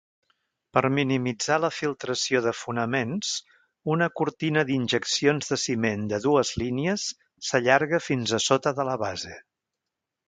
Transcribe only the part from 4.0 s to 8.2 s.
cortina d'injeccions de ciment de dues línies s'allarga